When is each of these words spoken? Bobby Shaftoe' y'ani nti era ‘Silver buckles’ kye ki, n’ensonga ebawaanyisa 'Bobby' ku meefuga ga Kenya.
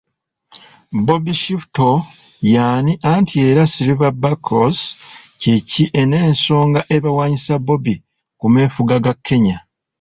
Bobby 1.05 1.33
Shaftoe' 1.41 2.07
y'ani 2.53 2.93
nti 3.19 3.35
era 3.49 3.63
‘Silver 3.73 4.13
buckles’ 4.23 4.79
kye 5.41 5.55
ki, 5.69 5.83
n’ensonga 6.07 6.79
ebawaanyisa 6.95 7.53
'Bobby' 7.61 8.03
ku 8.39 8.45
meefuga 8.53 8.95
ga 9.05 9.13
Kenya. 9.25 9.57